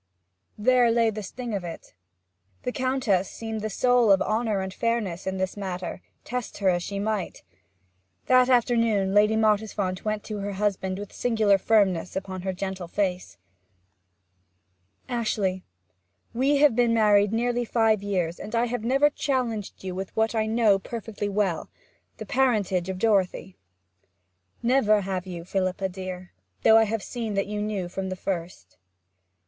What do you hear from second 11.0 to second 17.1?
singular firmness upon her gentle face. 'Ashley, we have been